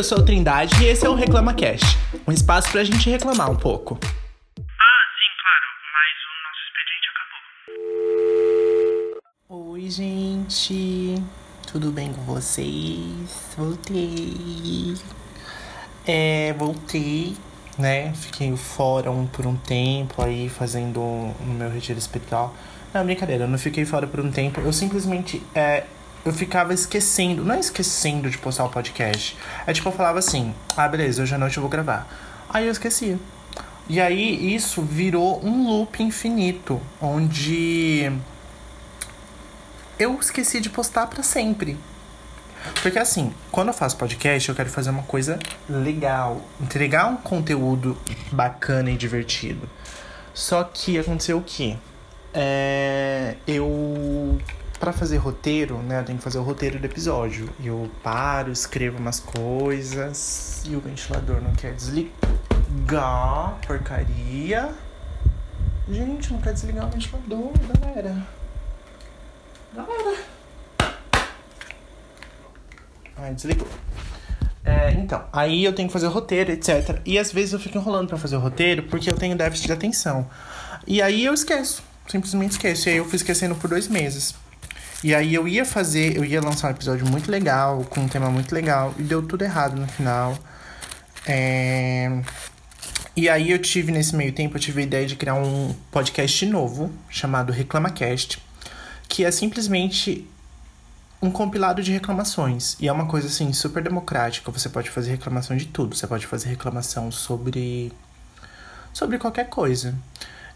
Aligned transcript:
eu 0.00 0.04
sou 0.04 0.20
o 0.20 0.24
Trindade 0.24 0.82
e 0.82 0.86
esse 0.86 1.04
é 1.04 1.10
o 1.10 1.14
Reclama 1.14 1.52
Cash, 1.52 1.98
um 2.26 2.32
espaço 2.32 2.72
pra 2.72 2.82
gente 2.82 3.10
reclamar 3.10 3.50
um 3.50 3.56
pouco. 3.56 3.98
Ah, 4.02 5.02
sim, 5.18 5.30
claro, 5.42 5.66
mas 5.92 6.16
o 6.24 6.32
nosso 6.42 6.60
expediente 6.64 7.06
acabou. 9.50 9.72
Oi, 9.72 9.90
gente. 9.90 11.22
Tudo 11.70 11.92
bem 11.92 12.14
com 12.14 12.22
vocês? 12.22 13.54
Voltei. 13.58 14.94
É, 16.06 16.54
voltei, 16.54 17.36
né? 17.78 18.14
Fiquei 18.14 18.56
fora 18.56 19.10
um, 19.10 19.26
por 19.26 19.46
um 19.46 19.54
tempo 19.54 20.22
aí, 20.22 20.48
fazendo 20.48 20.98
o 20.98 21.36
um, 21.42 21.52
meu 21.52 21.68
retiro 21.68 21.98
espiritual. 21.98 22.54
Não, 22.94 23.04
brincadeira, 23.04 23.44
eu 23.44 23.48
não 23.48 23.58
fiquei 23.58 23.84
fora 23.84 24.06
por 24.06 24.20
um 24.20 24.30
tempo. 24.32 24.62
Eu 24.62 24.72
simplesmente 24.72 25.42
é, 25.54 25.84
eu 26.24 26.32
ficava 26.32 26.74
esquecendo, 26.74 27.44
não 27.44 27.54
é 27.54 27.60
esquecendo 27.60 28.30
de 28.30 28.38
postar 28.38 28.64
o 28.64 28.68
podcast. 28.68 29.36
É 29.66 29.72
tipo, 29.72 29.88
eu 29.88 29.92
falava 29.92 30.18
assim, 30.18 30.54
ah, 30.76 30.86
beleza, 30.86 31.22
hoje 31.22 31.34
à 31.34 31.38
noite 31.38 31.56
eu 31.56 31.62
vou 31.62 31.70
gravar. 31.70 32.06
Aí 32.48 32.66
eu 32.66 32.72
esquecia. 32.72 33.18
E 33.88 34.00
aí 34.00 34.54
isso 34.54 34.82
virou 34.82 35.44
um 35.44 35.68
loop 35.68 36.02
infinito, 36.02 36.80
onde 37.00 38.10
eu 39.98 40.18
esqueci 40.20 40.60
de 40.60 40.70
postar 40.70 41.06
para 41.06 41.22
sempre. 41.22 41.76
Porque 42.82 42.98
assim, 42.98 43.32
quando 43.50 43.68
eu 43.68 43.74
faço 43.74 43.96
podcast, 43.96 44.48
eu 44.48 44.54
quero 44.54 44.68
fazer 44.68 44.90
uma 44.90 45.02
coisa 45.02 45.38
legal, 45.68 46.42
entregar 46.60 47.06
um 47.06 47.16
conteúdo 47.16 47.96
bacana 48.30 48.90
e 48.90 48.96
divertido. 48.96 49.68
Só 50.34 50.62
que 50.62 50.98
aconteceu 50.98 51.38
o 51.38 51.42
quê? 51.42 51.76
É, 52.32 53.34
eu 53.46 54.38
para 54.80 54.94
fazer 54.94 55.18
roteiro, 55.18 55.76
né, 55.82 56.00
eu 56.00 56.04
tenho 56.04 56.16
que 56.16 56.24
fazer 56.24 56.38
o 56.38 56.42
roteiro 56.42 56.78
do 56.78 56.86
episódio. 56.86 57.50
Eu 57.62 57.90
paro, 58.02 58.50
escrevo 58.50 58.96
umas 58.96 59.20
coisas 59.20 60.62
e 60.64 60.74
o 60.74 60.80
ventilador 60.80 61.42
não 61.42 61.52
quer 61.52 61.74
desligar, 61.74 62.10
porcaria. 63.66 64.74
Gente, 65.86 66.32
não 66.32 66.40
quer 66.40 66.54
desligar 66.54 66.86
o 66.86 66.90
ventilador, 66.90 67.52
galera. 67.74 68.26
Galera. 69.74 70.18
Ai, 73.18 73.34
desligou. 73.34 73.68
É, 74.64 74.92
então, 74.92 75.24
aí 75.30 75.62
eu 75.62 75.74
tenho 75.74 75.88
que 75.88 75.92
fazer 75.92 76.06
o 76.06 76.10
roteiro, 76.10 76.52
etc. 76.52 77.02
E 77.04 77.18
às 77.18 77.30
vezes 77.30 77.52
eu 77.52 77.60
fico 77.60 77.76
enrolando 77.76 78.08
para 78.08 78.16
fazer 78.16 78.36
o 78.36 78.40
roteiro 78.40 78.84
porque 78.84 79.10
eu 79.10 79.14
tenho 79.14 79.36
déficit 79.36 79.66
de 79.66 79.72
atenção. 79.74 80.26
E 80.86 81.02
aí 81.02 81.22
eu 81.22 81.34
esqueço, 81.34 81.82
simplesmente 82.08 82.52
esqueço. 82.52 82.88
E 82.88 82.92
aí 82.92 82.96
eu 82.96 83.04
fui 83.04 83.16
esquecendo 83.16 83.54
por 83.54 83.68
dois 83.68 83.86
meses. 83.86 84.34
E 85.02 85.14
aí 85.14 85.34
eu 85.34 85.48
ia 85.48 85.64
fazer, 85.64 86.16
eu 86.16 86.24
ia 86.24 86.40
lançar 86.42 86.68
um 86.68 86.70
episódio 86.72 87.06
muito 87.06 87.30
legal, 87.30 87.84
com 87.84 88.00
um 88.00 88.08
tema 88.08 88.30
muito 88.30 88.54
legal, 88.54 88.94
e 88.98 89.02
deu 89.02 89.22
tudo 89.22 89.42
errado 89.42 89.76
no 89.76 89.88
final. 89.88 90.38
É... 91.26 92.22
E 93.16 93.28
aí 93.28 93.50
eu 93.50 93.58
tive, 93.58 93.90
nesse 93.90 94.14
meio 94.14 94.32
tempo, 94.32 94.56
eu 94.56 94.60
tive 94.60 94.82
a 94.82 94.84
ideia 94.84 95.06
de 95.06 95.16
criar 95.16 95.34
um 95.34 95.74
podcast 95.90 96.44
novo, 96.46 96.92
chamado 97.08 97.52
ReclamaCast, 97.52 98.42
que 99.08 99.24
é 99.24 99.30
simplesmente 99.30 100.28
um 101.20 101.30
compilado 101.30 101.82
de 101.82 101.92
reclamações. 101.92 102.76
E 102.78 102.88
é 102.88 102.92
uma 102.92 103.06
coisa, 103.06 103.26
assim, 103.26 103.52
super 103.52 103.82
democrática. 103.82 104.50
Você 104.50 104.68
pode 104.68 104.90
fazer 104.90 105.10
reclamação 105.12 105.56
de 105.56 105.66
tudo. 105.66 105.96
Você 105.96 106.06
pode 106.06 106.26
fazer 106.26 106.50
reclamação 106.50 107.10
sobre... 107.10 107.92
sobre 108.92 109.18
qualquer 109.18 109.48
coisa. 109.48 109.94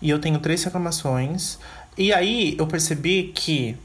E 0.01 0.09
eu 0.09 0.19
tenho 0.19 0.39
três 0.39 0.63
reclamações. 0.65 1.59
E 1.99 2.13
aí 2.13 2.57
eu 2.59 2.67
percebi 2.67 3.33
que 3.35 3.77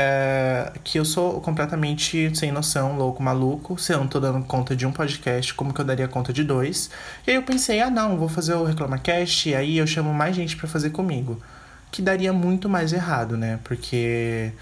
é, 0.00 0.70
que 0.84 0.96
eu 0.96 1.04
sou 1.04 1.40
completamente 1.40 2.32
sem 2.36 2.52
noção, 2.52 2.96
louco, 2.96 3.20
maluco. 3.20 3.76
Se 3.76 3.92
eu 3.92 3.98
não 3.98 4.06
tô 4.06 4.20
dando 4.20 4.44
conta 4.46 4.76
de 4.76 4.86
um 4.86 4.92
podcast, 4.92 5.52
como 5.54 5.74
que 5.74 5.80
eu 5.80 5.84
daria 5.84 6.06
conta 6.06 6.32
de 6.32 6.44
dois? 6.44 6.88
E 7.26 7.32
aí 7.32 7.36
eu 7.36 7.42
pensei, 7.42 7.80
ah 7.80 7.90
não, 7.90 8.16
vou 8.16 8.28
fazer 8.28 8.54
o 8.54 8.62
ReclamaCast 8.62 9.48
e 9.48 9.56
aí 9.56 9.76
eu 9.76 9.88
chamo 9.88 10.14
mais 10.14 10.36
gente 10.36 10.56
para 10.56 10.68
fazer 10.68 10.90
comigo. 10.90 11.42
Que 11.90 12.00
daria 12.00 12.32
muito 12.32 12.68
mais 12.68 12.92
errado, 12.92 13.36
né? 13.36 13.58
Porque 13.64 14.52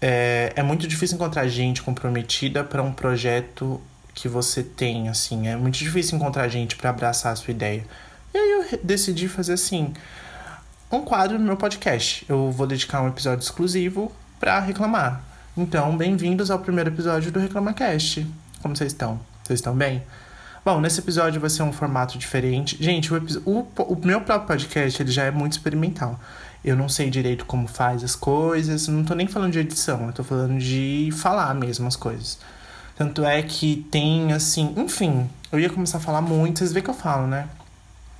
é, 0.00 0.52
é 0.56 0.62
muito 0.64 0.88
difícil 0.88 1.14
encontrar 1.14 1.46
gente 1.46 1.80
comprometida 1.80 2.64
para 2.64 2.82
um 2.82 2.92
projeto 2.92 3.80
que 4.12 4.26
você 4.26 4.64
tem, 4.64 5.08
assim. 5.08 5.46
É 5.46 5.54
muito 5.54 5.78
difícil 5.78 6.16
encontrar 6.16 6.48
gente 6.48 6.74
para 6.74 6.90
abraçar 6.90 7.32
a 7.32 7.36
sua 7.36 7.52
ideia. 7.52 7.84
E 8.34 8.38
aí 8.38 8.50
eu 8.72 8.80
decidi 8.82 9.28
fazer 9.28 9.52
assim 9.52 9.94
um 10.90 11.02
quadro 11.02 11.38
no 11.38 11.44
meu 11.44 11.56
podcast. 11.56 12.26
Eu 12.28 12.50
vou 12.50 12.66
dedicar 12.66 13.02
um 13.02 13.08
episódio 13.08 13.44
exclusivo 13.44 14.10
para 14.42 14.58
reclamar. 14.58 15.22
Então, 15.56 15.96
bem-vindos 15.96 16.50
ao 16.50 16.58
primeiro 16.58 16.90
episódio 16.90 17.30
do 17.30 17.38
ReclamaCast. 17.38 18.26
Como 18.60 18.74
vocês 18.74 18.90
estão? 18.90 19.20
Vocês 19.44 19.60
estão 19.60 19.72
bem? 19.72 20.02
Bom, 20.64 20.80
nesse 20.80 20.98
episódio 20.98 21.40
vai 21.40 21.48
ser 21.48 21.62
um 21.62 21.72
formato 21.72 22.18
diferente. 22.18 22.76
Gente, 22.82 23.14
o, 23.14 23.18
o, 23.46 23.60
o, 23.84 24.00
meu 24.04 24.20
próprio 24.22 24.48
podcast 24.48 25.00
ele 25.00 25.12
já 25.12 25.22
é 25.22 25.30
muito 25.30 25.52
experimental. 25.52 26.18
Eu 26.64 26.74
não 26.74 26.88
sei 26.88 27.08
direito 27.08 27.46
como 27.46 27.68
faz 27.68 28.02
as 28.02 28.16
coisas, 28.16 28.88
não 28.88 29.04
tô 29.04 29.14
nem 29.14 29.28
falando 29.28 29.52
de 29.52 29.60
edição, 29.60 30.08
eu 30.08 30.12
tô 30.12 30.24
falando 30.24 30.58
de 30.58 31.10
falar 31.12 31.54
mesmo 31.54 31.86
as 31.86 31.94
coisas. 31.94 32.40
Tanto 32.96 33.24
é 33.24 33.40
que 33.44 33.86
tem 33.92 34.32
assim, 34.32 34.74
enfim, 34.76 35.30
eu 35.52 35.60
ia 35.60 35.70
começar 35.70 35.98
a 35.98 36.00
falar 36.00 36.20
muito, 36.20 36.58
vocês 36.58 36.72
veem 36.72 36.82
que 36.82 36.90
eu 36.90 36.94
falo, 36.94 37.28
né? 37.28 37.46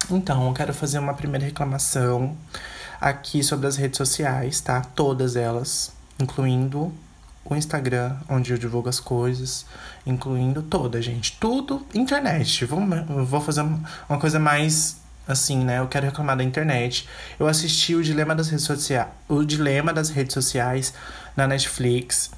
Então, 0.08 0.46
eu 0.46 0.54
quero 0.54 0.72
fazer 0.72 1.00
uma 1.00 1.14
primeira 1.14 1.44
reclamação 1.44 2.36
aqui 3.00 3.42
sobre 3.42 3.66
as 3.66 3.76
redes 3.76 3.96
sociais, 3.96 4.60
tá? 4.60 4.82
Todas 4.82 5.34
elas 5.34 6.00
incluindo 6.22 6.92
o 7.44 7.56
Instagram, 7.56 8.16
onde 8.28 8.52
eu 8.52 8.58
divulgo 8.58 8.88
as 8.88 9.00
coisas, 9.00 9.66
incluindo 10.06 10.62
toda, 10.62 11.02
gente. 11.02 11.36
Tudo 11.40 11.84
internet. 11.92 12.64
Vou, 12.64 12.80
vou 13.24 13.40
fazer 13.40 13.62
uma 14.08 14.18
coisa 14.18 14.38
mais 14.38 15.00
assim, 15.26 15.64
né? 15.64 15.78
Eu 15.78 15.88
quero 15.88 16.06
reclamar 16.06 16.36
da 16.36 16.44
internet. 16.44 17.08
Eu 17.38 17.46
assisti 17.46 17.94
o 17.94 18.02
Dilema 18.02 18.34
das 18.34 18.48
redes 18.48 18.64
sociais, 18.64 19.08
o 19.28 19.44
Dilema 19.44 19.92
das 19.92 20.10
redes 20.10 20.34
sociais 20.34 20.94
na 21.36 21.46
Netflix. 21.46 22.30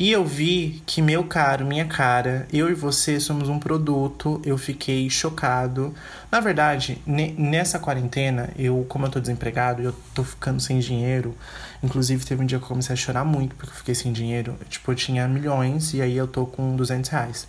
E 0.00 0.10
eu 0.10 0.24
vi 0.24 0.82
que, 0.86 1.02
meu 1.02 1.24
caro, 1.24 1.66
minha 1.66 1.84
cara, 1.84 2.46
eu 2.50 2.70
e 2.70 2.72
você 2.72 3.20
somos 3.20 3.50
um 3.50 3.58
produto. 3.58 4.40
Eu 4.46 4.56
fiquei 4.56 5.10
chocado. 5.10 5.94
Na 6.32 6.40
verdade, 6.40 7.02
nessa 7.06 7.78
quarentena, 7.78 8.48
eu, 8.56 8.86
como 8.88 9.04
eu 9.04 9.10
tô 9.10 9.20
desempregado, 9.20 9.82
eu 9.82 9.94
tô 10.14 10.24
ficando 10.24 10.58
sem 10.58 10.78
dinheiro. 10.78 11.36
Inclusive, 11.82 12.24
teve 12.24 12.42
um 12.42 12.46
dia 12.46 12.56
que 12.56 12.64
eu 12.64 12.68
comecei 12.68 12.94
a 12.94 12.96
chorar 12.96 13.26
muito 13.26 13.54
porque 13.54 13.72
eu 13.72 13.76
fiquei 13.76 13.94
sem 13.94 14.10
dinheiro. 14.10 14.56
Tipo, 14.70 14.90
eu 14.90 14.94
tinha 14.94 15.28
milhões 15.28 15.92
e 15.92 16.00
aí 16.00 16.16
eu 16.16 16.26
tô 16.26 16.46
com 16.46 16.74
200 16.76 17.10
reais. 17.10 17.46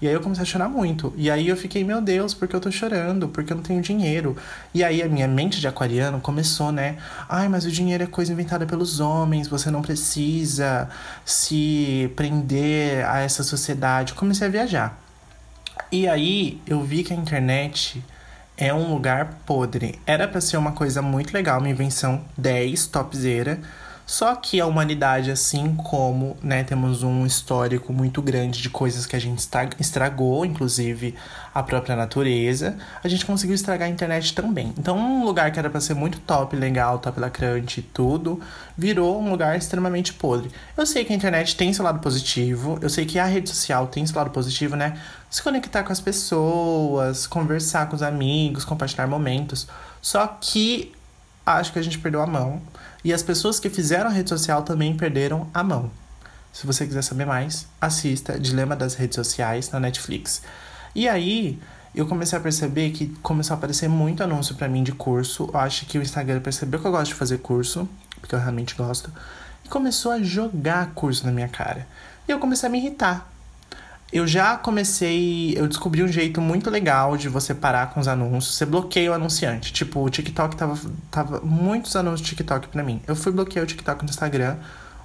E 0.00 0.08
aí 0.08 0.14
eu 0.14 0.20
comecei 0.20 0.42
a 0.42 0.44
chorar 0.44 0.68
muito. 0.68 1.14
E 1.16 1.30
aí 1.30 1.46
eu 1.46 1.56
fiquei, 1.56 1.84
meu 1.84 2.00
Deus, 2.00 2.34
porque 2.34 2.56
eu 2.56 2.60
tô 2.60 2.72
chorando? 2.72 3.28
Porque 3.28 3.52
eu 3.52 3.56
não 3.56 3.62
tenho 3.62 3.80
dinheiro. 3.80 4.36
E 4.74 4.82
aí 4.82 5.00
a 5.00 5.08
minha 5.08 5.28
mente 5.28 5.60
de 5.60 5.68
aquariano 5.68 6.20
começou, 6.20 6.72
né? 6.72 6.96
Ai, 7.28 7.48
mas 7.48 7.64
o 7.64 7.70
dinheiro 7.70 8.02
é 8.02 8.06
coisa 8.08 8.32
inventada 8.32 8.66
pelos 8.66 8.98
homens, 8.98 9.46
você 9.46 9.70
não 9.70 9.80
precisa 9.80 10.88
se 11.24 11.91
prender 12.14 13.04
a 13.06 13.20
essa 13.20 13.42
sociedade. 13.42 14.14
Comecei 14.14 14.46
a 14.46 14.50
viajar. 14.50 14.98
E 15.90 16.08
aí 16.08 16.60
eu 16.66 16.82
vi 16.82 17.02
que 17.02 17.12
a 17.12 17.16
internet 17.16 18.02
é 18.56 18.72
um 18.72 18.92
lugar 18.92 19.38
podre. 19.46 19.98
Era 20.06 20.28
para 20.28 20.40
ser 20.40 20.56
uma 20.56 20.72
coisa 20.72 21.02
muito 21.02 21.32
legal, 21.32 21.58
uma 21.58 21.68
invenção 21.68 22.24
10, 22.36 22.86
topzera 22.86 23.60
só 24.06 24.34
que 24.34 24.60
a 24.60 24.66
humanidade, 24.66 25.30
assim 25.30 25.74
como 25.76 26.36
né, 26.42 26.64
temos 26.64 27.02
um 27.02 27.24
histórico 27.24 27.92
muito 27.92 28.20
grande 28.20 28.60
de 28.60 28.68
coisas 28.68 29.06
que 29.06 29.14
a 29.14 29.18
gente 29.18 29.46
estragou, 29.78 30.44
inclusive 30.44 31.14
a 31.54 31.62
própria 31.62 31.94
natureza, 31.94 32.76
a 33.02 33.08
gente 33.08 33.24
conseguiu 33.24 33.54
estragar 33.54 33.88
a 33.88 33.90
internet 33.90 34.34
também. 34.34 34.74
Então, 34.76 34.98
um 34.98 35.24
lugar 35.24 35.52
que 35.52 35.58
era 35.58 35.70
para 35.70 35.80
ser 35.80 35.94
muito 35.94 36.18
top, 36.20 36.56
legal, 36.56 36.98
top 36.98 37.20
lacrante 37.20 37.80
e 37.80 37.82
tudo, 37.82 38.40
virou 38.76 39.20
um 39.20 39.30
lugar 39.30 39.56
extremamente 39.56 40.12
podre. 40.12 40.50
Eu 40.76 40.84
sei 40.84 41.04
que 41.04 41.12
a 41.12 41.16
internet 41.16 41.56
tem 41.56 41.72
seu 41.72 41.84
lado 41.84 42.00
positivo, 42.00 42.78
eu 42.82 42.90
sei 42.90 43.06
que 43.06 43.18
a 43.18 43.24
rede 43.24 43.48
social 43.48 43.86
tem 43.86 44.04
seu 44.04 44.16
lado 44.16 44.30
positivo, 44.30 44.76
né? 44.76 44.98
Se 45.30 45.42
conectar 45.42 45.84
com 45.84 45.92
as 45.92 46.00
pessoas, 46.00 47.26
conversar 47.26 47.88
com 47.88 47.96
os 47.96 48.02
amigos, 48.02 48.64
compartilhar 48.64 49.06
momentos. 49.06 49.66
Só 50.00 50.26
que 50.26 50.92
acho 51.46 51.72
que 51.72 51.78
a 51.78 51.82
gente 51.82 51.98
perdeu 51.98 52.20
a 52.20 52.26
mão 52.26 52.60
e 53.04 53.12
as 53.12 53.22
pessoas 53.22 53.58
que 53.58 53.68
fizeram 53.68 54.08
a 54.10 54.12
rede 54.12 54.28
social 54.28 54.62
também 54.62 54.96
perderam 54.96 55.48
a 55.52 55.62
mão. 55.62 55.90
Se 56.52 56.66
você 56.66 56.86
quiser 56.86 57.02
saber 57.02 57.24
mais, 57.24 57.66
assista 57.80 58.38
Dilema 58.38 58.76
das 58.76 58.94
Redes 58.94 59.16
Sociais 59.16 59.70
na 59.70 59.80
Netflix. 59.80 60.42
E 60.94 61.08
aí, 61.08 61.58
eu 61.94 62.06
comecei 62.06 62.38
a 62.38 62.40
perceber 62.40 62.90
que 62.90 63.06
começou 63.22 63.54
a 63.54 63.58
aparecer 63.58 63.88
muito 63.88 64.22
anúncio 64.22 64.54
para 64.54 64.68
mim 64.68 64.82
de 64.82 64.92
curso. 64.92 65.48
Eu 65.52 65.58
acho 65.58 65.86
que 65.86 65.98
o 65.98 66.02
Instagram 66.02 66.40
percebeu 66.40 66.78
que 66.78 66.86
eu 66.86 66.90
gosto 66.90 67.08
de 67.08 67.14
fazer 67.14 67.38
curso, 67.38 67.88
porque 68.20 68.34
eu 68.34 68.38
realmente 68.38 68.74
gosto, 68.74 69.10
e 69.64 69.68
começou 69.68 70.12
a 70.12 70.22
jogar 70.22 70.92
curso 70.94 71.24
na 71.24 71.32
minha 71.32 71.48
cara. 71.48 71.86
E 72.28 72.30
eu 72.30 72.38
comecei 72.38 72.68
a 72.68 72.70
me 72.70 72.78
irritar. 72.78 73.31
Eu 74.12 74.26
já 74.26 74.58
comecei, 74.58 75.54
eu 75.56 75.66
descobri 75.66 76.02
um 76.02 76.08
jeito 76.08 76.38
muito 76.38 76.68
legal 76.68 77.16
de 77.16 77.30
você 77.30 77.54
parar 77.54 77.94
com 77.94 78.00
os 78.00 78.06
anúncios. 78.06 78.56
Você 78.56 78.66
bloqueia 78.66 79.10
o 79.10 79.14
anunciante. 79.14 79.72
Tipo, 79.72 80.00
o 80.00 80.10
TikTok 80.10 80.54
tava, 80.54 80.78
tava 81.10 81.40
muitos 81.40 81.96
anúncios 81.96 82.20
de 82.20 82.36
TikTok 82.36 82.68
pra 82.68 82.82
mim. 82.82 83.00
Eu 83.06 83.16
fui 83.16 83.32
bloquear 83.32 83.64
o 83.64 83.66
TikTok 83.66 84.04
no 84.04 84.10
Instagram. 84.10 84.56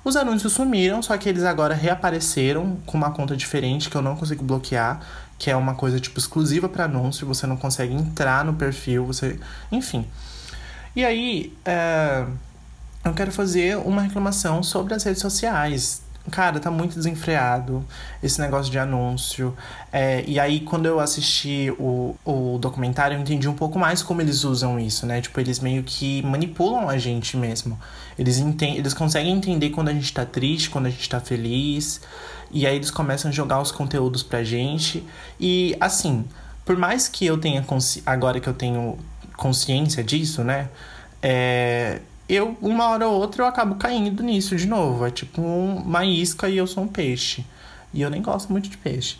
Os 0.03 0.17
anúncios 0.17 0.51
sumiram, 0.53 1.01
só 1.01 1.17
que 1.17 1.29
eles 1.29 1.43
agora 1.43 1.73
reapareceram 1.73 2.77
com 2.85 2.97
uma 2.97 3.11
conta 3.11 3.35
diferente 3.35 3.89
que 3.89 3.95
eu 3.95 4.01
não 4.01 4.15
consigo 4.15 4.43
bloquear, 4.43 5.01
que 5.37 5.49
é 5.49 5.55
uma 5.55 5.75
coisa 5.75 5.99
tipo 5.99 6.19
exclusiva 6.19 6.67
para 6.67 6.85
anúncio, 6.85 7.27
você 7.27 7.47
não 7.47 7.57
consegue 7.57 7.93
entrar 7.93 8.43
no 8.43 8.53
perfil, 8.53 9.05
você, 9.05 9.39
enfim. 9.71 10.05
E 10.95 11.05
aí, 11.05 11.53
é, 11.65 12.25
eu 13.05 13.13
quero 13.13 13.31
fazer 13.31 13.77
uma 13.77 14.01
reclamação 14.01 14.61
sobre 14.63 14.93
as 14.93 15.03
redes 15.03 15.21
sociais. 15.21 16.01
Cara, 16.29 16.59
tá 16.59 16.69
muito 16.69 16.95
desenfreado 16.95 17.85
esse 18.21 18.41
negócio 18.41 18.69
de 18.71 18.77
anúncio. 18.77 19.55
É, 19.91 20.23
e 20.27 20.39
aí, 20.39 20.59
quando 20.59 20.85
eu 20.85 20.99
assisti 20.99 21.73
o, 21.79 22.15
o 22.25 22.57
documentário, 22.59 23.15
eu 23.15 23.21
entendi 23.21 23.47
um 23.47 23.53
pouco 23.53 23.79
mais 23.79 24.03
como 24.03 24.21
eles 24.21 24.43
usam 24.43 24.77
isso, 24.77 25.05
né? 25.05 25.21
Tipo, 25.21 25.39
eles 25.39 25.59
meio 25.59 25.83
que 25.83 26.21
manipulam 26.23 26.89
a 26.89 26.97
gente 26.97 27.37
mesmo. 27.37 27.79
Eles, 28.19 28.39
entendem, 28.39 28.77
eles 28.77 28.93
conseguem 28.93 29.33
entender 29.33 29.69
quando 29.69 29.87
a 29.87 29.93
gente 29.93 30.11
tá 30.11 30.25
triste, 30.25 30.69
quando 30.69 30.87
a 30.87 30.89
gente 30.89 31.07
tá 31.07 31.19
feliz. 31.19 32.01
E 32.51 32.67
aí, 32.67 32.75
eles 32.75 32.91
começam 32.91 33.29
a 33.29 33.33
jogar 33.33 33.61
os 33.61 33.71
conteúdos 33.71 34.21
pra 34.21 34.43
gente. 34.43 35.05
E, 35.39 35.77
assim, 35.79 36.25
por 36.65 36.75
mais 36.75 37.07
que 37.07 37.25
eu 37.25 37.37
tenha. 37.37 37.65
Agora 38.05 38.39
que 38.41 38.49
eu 38.49 38.53
tenho 38.53 38.97
consciência 39.37 40.03
disso, 40.03 40.43
né? 40.43 40.67
É, 41.21 41.99
eu, 42.29 42.57
uma 42.61 42.89
hora 42.89 43.07
ou 43.07 43.19
outra, 43.19 43.43
eu 43.43 43.47
acabo 43.47 43.75
caindo 43.75 44.21
nisso 44.21 44.55
de 44.55 44.67
novo. 44.67 45.05
É 45.05 45.11
tipo 45.11 45.41
uma 45.41 46.05
isca 46.05 46.49
e 46.49 46.57
eu 46.57 46.67
sou 46.67 46.83
um 46.83 46.87
peixe. 46.87 47.45
E 47.93 48.01
eu 48.01 48.09
nem 48.09 48.21
gosto 48.21 48.51
muito 48.51 48.69
de 48.69 48.77
peixe. 48.77 49.17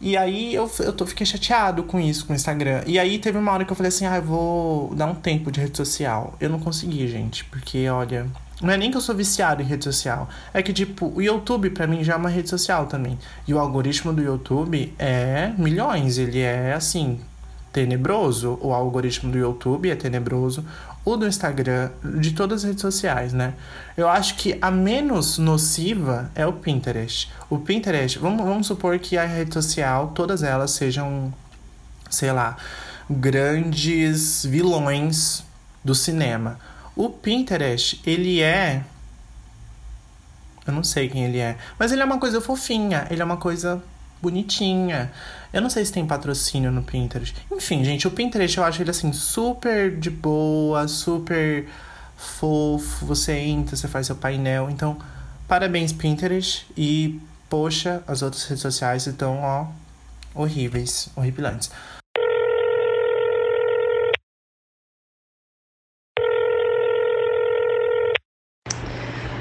E 0.00 0.16
aí 0.16 0.54
eu, 0.54 0.70
eu 0.80 0.92
tô, 0.92 1.06
fiquei 1.06 1.24
chateado 1.24 1.82
com 1.82 1.98
isso, 1.98 2.26
com 2.26 2.32
o 2.32 2.36
Instagram. 2.36 2.82
E 2.86 2.98
aí 2.98 3.18
teve 3.18 3.38
uma 3.38 3.52
hora 3.52 3.64
que 3.64 3.72
eu 3.72 3.76
falei 3.76 3.88
assim, 3.88 4.06
ah, 4.06 4.16
eu 4.16 4.22
vou 4.22 4.94
dar 4.94 5.06
um 5.06 5.14
tempo 5.14 5.50
de 5.50 5.60
rede 5.60 5.76
social. 5.76 6.34
Eu 6.40 6.50
não 6.50 6.58
consegui, 6.58 7.06
gente, 7.08 7.44
porque 7.46 7.88
olha. 7.88 8.26
Não 8.62 8.72
é 8.72 8.76
nem 8.76 8.90
que 8.90 8.96
eu 8.96 9.00
sou 9.00 9.14
viciado 9.14 9.62
em 9.62 9.64
rede 9.64 9.84
social. 9.84 10.28
É 10.52 10.62
que, 10.62 10.72
tipo, 10.72 11.12
o 11.14 11.20
YouTube 11.20 11.70
pra 11.70 11.86
mim 11.86 12.04
já 12.04 12.14
é 12.14 12.16
uma 12.16 12.28
rede 12.28 12.48
social 12.48 12.86
também. 12.86 13.18
E 13.46 13.52
o 13.52 13.58
algoritmo 13.58 14.12
do 14.12 14.22
YouTube 14.22 14.94
é 14.98 15.52
milhões. 15.58 16.18
Ele 16.18 16.40
é 16.40 16.72
assim, 16.72 17.20
tenebroso. 17.72 18.58
O 18.62 18.72
algoritmo 18.72 19.32
do 19.32 19.38
YouTube 19.38 19.90
é 19.90 19.96
tenebroso 19.96 20.64
o 21.04 21.16
do 21.16 21.26
Instagram, 21.26 21.90
de 22.18 22.32
todas 22.32 22.60
as 22.60 22.64
redes 22.64 22.80
sociais, 22.80 23.32
né? 23.32 23.54
Eu 23.96 24.08
acho 24.08 24.36
que 24.36 24.58
a 24.60 24.70
menos 24.70 25.36
nociva 25.36 26.30
é 26.34 26.46
o 26.46 26.52
Pinterest. 26.52 27.30
O 27.50 27.58
Pinterest, 27.58 28.18
vamos, 28.18 28.44
vamos 28.44 28.66
supor 28.66 28.98
que 28.98 29.18
a 29.18 29.26
rede 29.26 29.52
social, 29.52 30.12
todas 30.14 30.42
elas 30.42 30.70
sejam, 30.70 31.32
sei 32.08 32.32
lá, 32.32 32.56
grandes 33.08 34.46
vilões 34.46 35.44
do 35.84 35.94
cinema. 35.94 36.58
O 36.96 37.10
Pinterest, 37.10 38.00
ele 38.06 38.40
é. 38.40 38.82
Eu 40.66 40.72
não 40.72 40.82
sei 40.82 41.10
quem 41.10 41.24
ele 41.24 41.38
é, 41.38 41.58
mas 41.78 41.92
ele 41.92 42.00
é 42.00 42.04
uma 42.04 42.18
coisa 42.18 42.40
fofinha, 42.40 43.06
ele 43.10 43.20
é 43.20 43.24
uma 43.24 43.36
coisa 43.36 43.82
bonitinha. 44.24 45.12
Eu 45.52 45.60
não 45.60 45.68
sei 45.68 45.84
se 45.84 45.92
tem 45.92 46.06
patrocínio 46.06 46.72
no 46.72 46.82
Pinterest. 46.82 47.36
Enfim, 47.52 47.84
gente, 47.84 48.08
o 48.08 48.10
Pinterest 48.10 48.56
eu 48.56 48.64
acho 48.64 48.82
ele 48.82 48.90
assim 48.90 49.12
super 49.12 49.94
de 49.94 50.10
boa, 50.10 50.88
super 50.88 51.66
fofo. 52.16 53.04
Você 53.04 53.32
entra, 53.32 53.76
você 53.76 53.86
faz 53.86 54.06
seu 54.06 54.16
painel. 54.16 54.70
Então, 54.70 54.96
parabéns, 55.46 55.92
Pinterest. 55.92 56.66
E, 56.74 57.20
poxa, 57.50 58.02
as 58.06 58.22
outras 58.22 58.44
redes 58.44 58.62
sociais 58.62 59.06
estão, 59.06 59.40
ó, 59.42 59.66
horríveis, 60.34 61.10
horripilantes. 61.14 61.70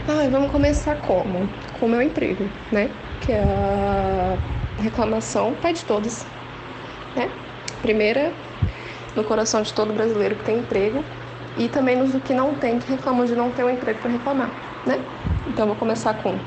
Ah, 0.06 0.28
vamos 0.30 0.52
começar 0.52 1.00
como? 1.02 1.48
Com 1.80 1.86
o 1.86 1.90
meu 1.90 2.02
emprego, 2.02 2.44
né? 2.70 2.90
Que 3.26 3.32
é 3.32 3.42
a 3.42 4.63
reclamação, 4.84 5.54
pai 5.62 5.74
de 5.74 5.84
todas, 5.86 6.26
né? 7.16 7.30
Primeira, 7.82 8.34
no 9.16 9.24
coração 9.24 9.62
de 9.62 9.74
todo 9.74 9.94
brasileiro 9.94 10.36
que 10.36 10.44
tem 10.44 10.60
emprego 10.60 11.04
e 11.58 11.68
também 11.70 11.96
nos 11.96 12.12
que 12.24 12.34
não 12.34 12.54
tem, 12.56 12.80
que 12.80 12.92
reclamam 12.92 13.26
de 13.26 13.36
não 13.36 13.50
ter 13.52 13.64
um 13.64 13.70
emprego 13.70 14.00
para 14.00 14.12
reclamar, 14.12 14.50
né? 14.86 15.00
Então, 15.48 15.68
vou 15.68 15.76
começar 15.76 16.14
com 16.16 16.38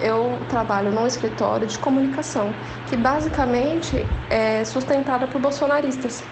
eu 0.00 0.38
trabalho 0.48 0.92
num 0.92 1.06
escritório 1.06 1.66
de 1.66 1.76
comunicação 1.78 2.54
que 2.88 2.96
basicamente 2.96 4.06
é 4.30 4.64
sustentada 4.64 5.26
por 5.26 5.40
bolsonaristas, 5.40 6.22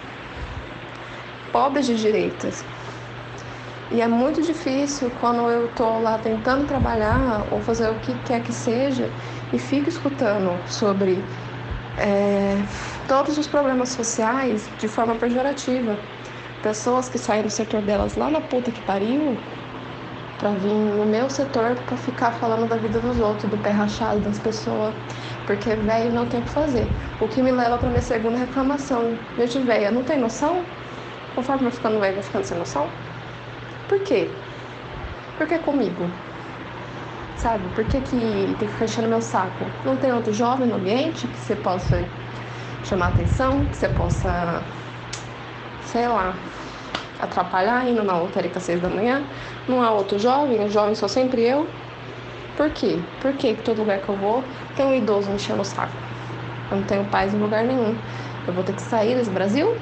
pobres 1.51 1.85
de 1.85 1.95
direitas. 1.95 2.63
E 3.89 4.01
é 4.01 4.07
muito 4.07 4.41
difícil 4.41 5.09
quando 5.21 5.49
eu 5.49 5.65
estou 5.65 6.01
lá 6.01 6.17
tentando 6.17 6.65
trabalhar 6.65 7.45
ou 7.51 7.61
fazer 7.61 7.89
o 7.89 7.95
que 7.95 8.13
quer 8.25 8.41
que 8.41 8.51
seja 8.51 9.09
e 9.53 9.57
fico 9.57 9.87
escutando 9.87 10.51
sobre 10.67 11.23
é, 11.97 12.57
todos 13.07 13.37
os 13.37 13.47
problemas 13.47 13.89
sociais 13.89 14.69
de 14.79 14.87
forma 14.87 15.15
pejorativa. 15.15 15.97
Pessoas 16.61 17.07
que 17.09 17.17
saem 17.17 17.43
do 17.43 17.49
setor 17.49 17.81
delas 17.81 18.15
lá 18.15 18.29
na 18.29 18.41
puta 18.41 18.71
que 18.71 18.81
pariu 18.81 19.37
para 20.39 20.51
vir 20.51 20.73
no 20.73 21.05
meu 21.05 21.29
setor 21.29 21.75
para 21.75 21.97
ficar 21.97 22.31
falando 22.33 22.67
da 22.67 22.75
vida 22.77 22.99
dos 22.99 23.19
outros, 23.19 23.49
do 23.49 23.57
pé 23.57 23.71
rachado 23.71 24.19
das 24.19 24.37
pessoas, 24.39 24.93
porque 25.45 25.75
velho 25.75 26.11
não 26.11 26.27
tem 26.27 26.39
o 26.39 26.43
que 26.43 26.49
fazer. 26.49 26.87
O 27.19 27.27
que 27.27 27.41
me 27.41 27.51
leva 27.51 27.77
para 27.77 27.89
minha 27.89 28.01
segunda 28.01 28.37
reclamação. 28.37 29.17
Gente, 29.37 29.59
velha, 29.59 29.91
não 29.91 30.03
tem 30.03 30.19
noção? 30.19 30.63
Conforme 31.35 31.63
vai 31.63 31.71
ficando 31.71 31.99
velho, 31.99 32.15
vai 32.15 32.23
ficando 32.23 32.45
sem 32.45 32.57
noção? 32.57 32.87
Por 33.87 33.99
quê? 34.03 34.29
Por 35.37 35.47
que 35.47 35.57
comigo? 35.59 36.11
Sabe? 37.37 37.69
Por 37.69 37.85
que, 37.85 38.01
que 38.01 38.55
tem 38.59 38.67
que 38.67 38.73
ficar 38.73 38.85
enchendo 38.85 39.07
meu 39.07 39.21
saco? 39.21 39.65
Não 39.85 39.95
tem 39.95 40.11
outro 40.11 40.33
jovem 40.33 40.67
no 40.67 40.75
ambiente 40.75 41.27
que 41.27 41.37
você 41.37 41.55
possa 41.55 42.03
chamar 42.83 43.09
atenção, 43.09 43.65
que 43.65 43.77
você 43.77 43.87
possa, 43.87 44.63
sei 45.85 46.07
lá, 46.07 46.35
atrapalhar 47.19 47.87
indo 47.87 48.03
na 48.03 48.17
lotérica 48.17 48.57
às 48.59 48.63
seis 48.63 48.81
da 48.81 48.89
manhã? 48.89 49.23
Não 49.67 49.81
há 49.81 49.91
outro 49.91 50.17
jovem? 50.17 50.63
O 50.63 50.69
jovem 50.69 50.95
sou 50.95 51.09
sempre 51.09 51.41
eu? 51.43 51.67
Por 52.55 52.71
quê? 52.71 52.99
Por 53.21 53.33
que 53.33 53.53
todo 53.53 53.79
lugar 53.79 53.99
que 53.99 54.09
eu 54.09 54.15
vou 54.15 54.43
tem 54.75 54.85
um 54.85 54.95
idoso 54.95 55.29
enchendo 55.31 55.61
o 55.61 55.65
saco? 55.65 55.93
Eu 56.71 56.77
não 56.77 56.83
tenho 56.83 57.05
paz 57.05 57.33
em 57.33 57.37
lugar 57.37 57.63
nenhum. 57.63 57.95
Eu 58.47 58.53
vou 58.53 58.63
ter 58.63 58.73
que 58.73 58.81
sair 58.81 59.15
desse 59.15 59.29
Brasil? 59.29 59.75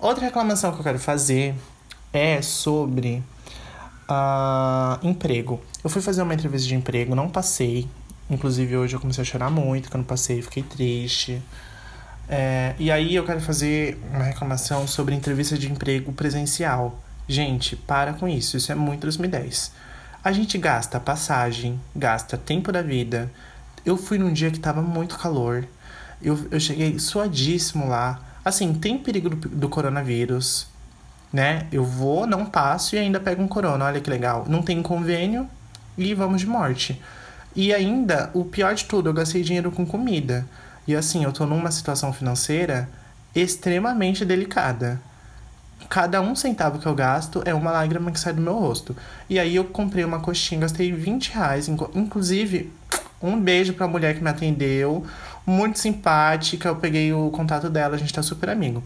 Outra 0.00 0.24
reclamação 0.24 0.72
que 0.72 0.78
eu 0.78 0.84
quero 0.84 0.98
fazer 0.98 1.54
é 2.12 2.40
sobre 2.40 3.22
uh, 4.08 5.06
emprego. 5.06 5.60
Eu 5.82 5.90
fui 5.90 6.00
fazer 6.00 6.22
uma 6.22 6.34
entrevista 6.34 6.68
de 6.68 6.74
emprego, 6.74 7.14
não 7.14 7.28
passei. 7.28 7.88
Inclusive 8.30 8.76
hoje 8.76 8.94
eu 8.94 9.00
comecei 9.00 9.22
a 9.22 9.24
chorar 9.24 9.50
muito, 9.50 9.90
que 9.90 9.96
eu 9.96 9.98
não 9.98 10.04
passei, 10.04 10.40
fiquei 10.40 10.62
triste. 10.62 11.42
É, 12.28 12.74
e 12.78 12.90
aí 12.92 13.14
eu 13.14 13.24
quero 13.24 13.40
fazer 13.40 13.98
uma 14.12 14.22
reclamação 14.22 14.86
sobre 14.86 15.14
entrevista 15.14 15.58
de 15.58 15.70
emprego 15.70 16.12
presencial. 16.12 17.02
Gente, 17.26 17.74
para 17.74 18.12
com 18.12 18.28
isso, 18.28 18.56
isso 18.56 18.70
é 18.70 18.74
muito 18.74 19.02
2010. 19.02 19.72
A 20.22 20.30
gente 20.30 20.58
gasta 20.58 21.00
passagem, 21.00 21.80
gasta 21.96 22.36
tempo 22.36 22.70
da 22.70 22.82
vida. 22.82 23.30
Eu 23.84 23.96
fui 23.96 24.18
num 24.18 24.32
dia 24.32 24.50
que 24.50 24.60
tava 24.60 24.82
muito 24.82 25.18
calor. 25.18 25.66
Eu, 26.20 26.38
eu 26.50 26.60
cheguei 26.60 26.98
suadíssimo 26.98 27.88
lá. 27.88 28.27
Assim, 28.48 28.72
tem 28.72 28.96
perigo 28.96 29.28
do, 29.28 29.48
do 29.48 29.68
coronavírus, 29.68 30.66
né? 31.30 31.66
Eu 31.70 31.84
vou, 31.84 32.26
não 32.26 32.46
passo 32.46 32.96
e 32.96 32.98
ainda 32.98 33.20
pego 33.20 33.42
um 33.42 33.48
corona. 33.48 33.84
Olha 33.84 34.00
que 34.00 34.08
legal. 34.08 34.46
Não 34.48 34.62
tem 34.62 34.82
convênio 34.82 35.46
e 35.98 36.14
vamos 36.14 36.40
de 36.40 36.46
morte. 36.46 37.00
E 37.54 37.74
ainda, 37.74 38.30
o 38.32 38.46
pior 38.46 38.74
de 38.74 38.86
tudo, 38.86 39.10
eu 39.10 39.12
gastei 39.12 39.42
dinheiro 39.42 39.70
com 39.70 39.84
comida. 39.84 40.46
E 40.86 40.96
assim, 40.96 41.24
eu 41.24 41.32
tô 41.32 41.44
numa 41.44 41.70
situação 41.70 42.10
financeira 42.10 42.88
extremamente 43.34 44.24
delicada. 44.24 44.98
Cada 45.90 46.20
um 46.22 46.34
centavo 46.34 46.78
que 46.78 46.86
eu 46.86 46.94
gasto 46.94 47.42
é 47.44 47.52
uma 47.52 47.70
lágrima 47.70 48.10
que 48.10 48.18
sai 48.18 48.32
do 48.32 48.40
meu 48.40 48.54
rosto. 48.54 48.96
E 49.28 49.38
aí 49.38 49.56
eu 49.56 49.64
comprei 49.64 50.04
uma 50.04 50.20
coxinha, 50.20 50.62
gastei 50.62 50.90
20 50.90 51.32
reais. 51.32 51.68
Inclusive, 51.68 52.72
um 53.22 53.38
beijo 53.38 53.74
pra 53.74 53.86
mulher 53.86 54.14
que 54.14 54.22
me 54.22 54.30
atendeu 54.30 55.04
muito 55.48 55.78
simpática. 55.78 56.68
Eu 56.68 56.76
peguei 56.76 57.12
o 57.12 57.30
contato 57.30 57.70
dela, 57.70 57.96
a 57.96 57.98
gente 57.98 58.12
tá 58.12 58.22
super 58.22 58.50
amigo. 58.50 58.82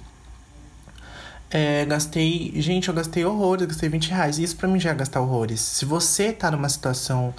É, 1.51 1.85
gastei. 1.85 2.53
Gente, 2.57 2.89
eu 2.89 2.95
gastei 2.95 3.25
horrores, 3.25 3.67
gastei 3.67 3.89
20 3.89 4.11
reais. 4.11 4.39
Isso 4.39 4.57
pra 4.57 4.69
mim 4.69 4.81
já 4.81 4.91
é 4.91 4.95
gastar 4.95 5.21
horrores. 5.21 5.61
Se 5.61 5.85
você 5.85 6.33
tá 6.33 6.51
numa 6.51 6.69
situação 6.69 7.35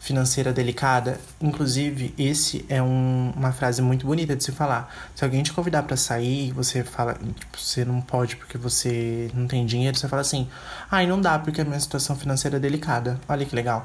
financeira 0.00 0.52
delicada, 0.52 1.20
inclusive, 1.40 2.14
esse 2.16 2.64
é 2.68 2.80
um, 2.80 3.32
uma 3.36 3.52
frase 3.52 3.82
muito 3.82 4.06
bonita 4.06 4.36
de 4.36 4.44
se 4.44 4.52
falar. 4.52 4.94
Se 5.14 5.24
alguém 5.24 5.42
te 5.42 5.52
convidar 5.52 5.82
para 5.82 5.96
sair, 5.96 6.52
você 6.52 6.84
fala, 6.84 7.14
tipo, 7.14 7.58
você 7.58 7.84
não 7.84 8.00
pode 8.00 8.36
porque 8.36 8.56
você 8.56 9.28
não 9.34 9.48
tem 9.48 9.66
dinheiro, 9.66 9.98
você 9.98 10.08
fala 10.08 10.22
assim: 10.22 10.48
ai, 10.90 11.06
não 11.06 11.20
dá 11.20 11.38
porque 11.38 11.60
a 11.60 11.64
minha 11.64 11.80
situação 11.80 12.16
financeira 12.16 12.56
é 12.56 12.60
delicada. 12.60 13.20
Olha 13.28 13.44
que 13.44 13.54
legal. 13.54 13.84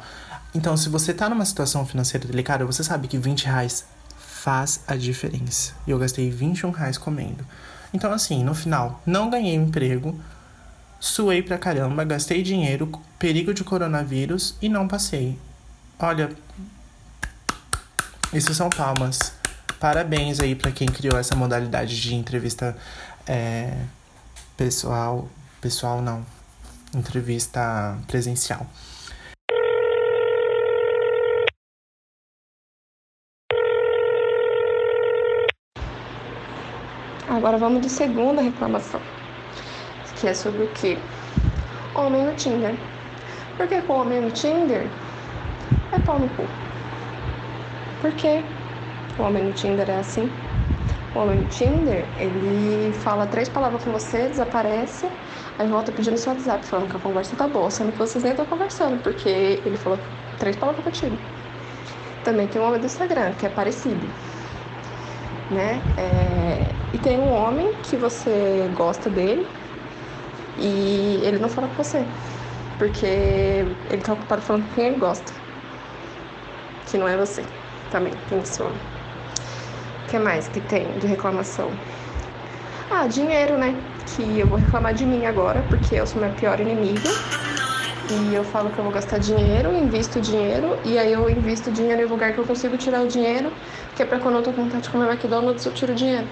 Então, 0.55 0.77
se 0.77 0.87
você 0.87 1.13
tá 1.13 1.27
numa 1.27 1.45
situação 1.45 1.85
financeira 1.85 2.27
delicada, 2.27 2.63
você 2.63 2.83
sabe 2.83 3.07
que 3.07 3.17
20 3.17 3.45
reais 3.45 3.85
faz 4.43 4.81
a 4.85 4.97
diferença. 4.97 5.73
E 5.87 5.91
eu 5.91 5.97
gastei 5.97 6.29
21 6.29 6.71
reais 6.71 6.97
comendo. 6.97 7.47
Então, 7.93 8.11
assim, 8.11 8.43
no 8.43 8.53
final, 8.53 9.01
não 9.05 9.29
ganhei 9.29 9.55
emprego, 9.55 10.19
suei 10.99 11.41
pra 11.41 11.57
caramba, 11.57 12.03
gastei 12.03 12.43
dinheiro, 12.43 12.91
perigo 13.17 13.53
de 13.53 13.63
coronavírus 13.63 14.57
e 14.61 14.67
não 14.67 14.85
passei. 14.85 15.39
Olha, 15.97 16.29
isso 18.33 18.53
são 18.53 18.69
palmas. 18.69 19.31
Parabéns 19.79 20.41
aí 20.41 20.55
para 20.55 20.73
quem 20.73 20.89
criou 20.89 21.17
essa 21.17 21.37
modalidade 21.37 22.01
de 22.01 22.13
entrevista 22.13 22.75
é, 23.25 23.73
pessoal. 24.57 25.29
Pessoal 25.61 26.01
não. 26.01 26.25
Entrevista 26.93 27.97
presencial. 28.07 28.67
Agora 37.33 37.57
vamos 37.57 37.81
de 37.81 37.89
segunda 37.89 38.43
reclamação, 38.43 39.01
que 40.17 40.27
é 40.27 40.35
sobre 40.35 40.65
o 40.65 40.67
que? 40.67 40.99
Homem 41.95 42.23
no 42.23 42.35
Tinder. 42.35 42.75
Porque 43.57 43.81
com 43.81 44.01
homem 44.01 44.21
no 44.21 44.29
Tinder 44.29 44.85
é 45.91 45.97
pau 46.05 46.19
no 46.19 46.29
cu. 46.29 46.43
Por 48.01 48.11
quê? 48.11 48.43
O 49.17 49.23
homem 49.23 49.45
no 49.45 49.51
Tinder 49.51 49.89
é 49.89 49.97
assim. 49.97 50.29
O 51.15 51.19
homem 51.19 51.39
no 51.39 51.47
Tinder, 51.47 52.05
ele 52.19 52.93
fala 52.99 53.25
três 53.25 53.49
palavras 53.49 53.83
com 53.83 53.91
você, 53.91 54.27
desaparece, 54.27 55.07
aí 55.57 55.67
volta 55.67 55.91
pedindo 55.91 56.19
seu 56.19 56.33
WhatsApp, 56.33 56.63
falando 56.67 56.91
que 56.91 56.97
a 56.97 56.99
conversa 56.99 57.35
tá 57.35 57.47
boa, 57.47 57.71
sendo 57.71 57.91
que 57.93 57.97
vocês 57.97 58.23
nem 58.23 58.33
estão 58.33 58.45
conversando, 58.45 59.01
porque 59.01 59.59
ele 59.65 59.77
falou 59.77 59.97
três 60.37 60.55
palavras 60.55 60.83
contigo. 60.83 61.17
Também 62.23 62.47
tem 62.47 62.61
o 62.61 62.65
homem 62.65 62.79
do 62.79 62.85
Instagram, 62.85 63.33
que 63.33 63.47
é 63.47 63.49
parecido. 63.49 64.07
Né? 65.53 65.81
É... 65.97 66.65
E 66.93 66.97
tem 66.97 67.19
um 67.19 67.33
homem 67.33 67.73
que 67.83 67.95
você 67.95 68.69
gosta 68.75 69.09
dele 69.09 69.47
e 70.57 71.19
ele 71.23 71.39
não 71.39 71.49
fala 71.49 71.67
com 71.67 71.83
você, 71.83 72.03
porque 72.77 73.05
ele 73.05 74.01
tá 74.03 74.13
ocupado 74.13 74.41
falando 74.41 74.67
com 74.69 74.75
quem 74.75 74.87
ele 74.87 74.99
gosta, 74.99 75.31
que 76.87 76.97
não 76.97 77.07
é 77.07 77.17
você. 77.17 77.43
Também 77.91 78.13
tem 78.29 78.39
esse 78.39 78.61
homem 78.61 78.77
que 80.13 80.19
mais 80.19 80.47
que 80.47 80.61
tem 80.61 80.85
de 80.99 81.07
reclamação? 81.07 81.71
Ah, 82.91 83.07
dinheiro, 83.07 83.57
né? 83.57 83.75
Que 84.15 84.39
eu 84.39 84.45
vou 84.45 84.59
reclamar 84.59 84.93
de 84.93 85.07
mim 85.07 85.25
agora, 85.25 85.65
porque 85.69 85.95
eu 85.95 86.05
sou 86.05 86.21
minha 86.21 86.31
pior 86.35 86.59
inimiga. 86.59 87.09
E 88.11 88.35
eu 88.35 88.43
falo 88.43 88.69
que 88.69 88.77
eu 88.77 88.83
vou 88.83 88.93
gastar 88.93 89.17
dinheiro, 89.17 89.75
invisto 89.75 90.21
dinheiro, 90.21 90.77
e 90.85 90.99
aí 90.99 91.11
eu 91.11 91.27
invisto 91.27 91.71
dinheiro 91.71 92.03
em 92.03 92.05
lugar 92.05 92.31
que 92.31 92.37
eu 92.37 92.45
consigo 92.45 92.77
tirar 92.77 93.01
o 93.01 93.07
dinheiro, 93.07 93.51
que 93.95 94.03
é 94.03 94.05
pra 94.05 94.19
quando 94.19 94.35
eu 94.35 94.43
tô 94.43 94.51
com 94.51 94.63
vontade 94.63 94.83
de 94.83 94.89
comer 94.89 95.09
McDonald's, 95.11 95.65
eu 95.65 95.73
tiro 95.73 95.93
dinheiro. 95.93 96.27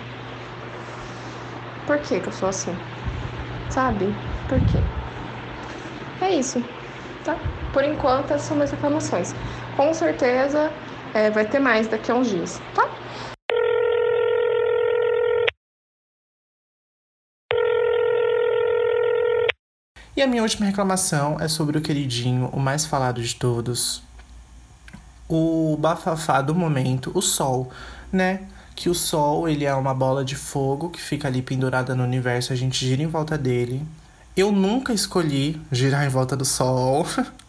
Por 1.85 1.99
que 1.99 2.19
que 2.19 2.27
eu 2.27 2.33
sou 2.33 2.49
assim? 2.49 2.75
Sabe? 3.69 4.05
Por 4.47 4.59
quê? 4.61 4.77
É 6.21 6.35
isso, 6.35 6.63
tá? 7.23 7.35
Por 7.73 7.83
enquanto, 7.83 8.31
essas 8.31 8.47
são 8.47 8.55
minhas 8.55 8.71
reclamações. 8.71 9.33
Com 9.75 9.93
certeza 9.93 10.71
é, 11.13 11.29
vai 11.29 11.45
ter 11.45 11.59
mais 11.59 11.87
daqui 11.87 12.11
a 12.11 12.15
uns 12.15 12.29
dias, 12.29 12.61
tá? 12.75 12.89
E 20.15 20.21
a 20.21 20.27
minha 20.27 20.43
última 20.43 20.65
reclamação 20.65 21.39
é 21.39 21.47
sobre 21.47 21.77
o 21.77 21.81
queridinho, 21.81 22.49
o 22.53 22.59
mais 22.59 22.85
falado 22.85 23.21
de 23.21 23.35
todos, 23.35 24.03
o 25.35 25.77
bafafá 25.77 26.41
do 26.41 26.53
momento, 26.53 27.11
o 27.13 27.21
Sol, 27.21 27.71
né? 28.11 28.41
Que 28.75 28.89
o 28.89 28.95
Sol, 28.95 29.47
ele 29.47 29.65
é 29.65 29.73
uma 29.73 29.93
bola 29.93 30.23
de 30.25 30.35
fogo 30.35 30.89
que 30.89 31.01
fica 31.01 31.27
ali 31.27 31.41
pendurada 31.41 31.95
no 31.95 32.03
universo, 32.03 32.53
a 32.53 32.55
gente 32.55 32.85
gira 32.85 33.01
em 33.01 33.07
volta 33.07 33.37
dele. 33.37 33.85
Eu 34.35 34.51
nunca 34.51 34.93
escolhi 34.93 35.61
girar 35.71 36.05
em 36.05 36.09
volta 36.09 36.35
do 36.35 36.45
Sol. 36.45 37.05